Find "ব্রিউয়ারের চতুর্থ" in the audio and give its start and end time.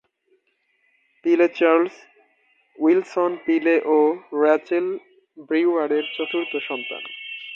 5.49-6.53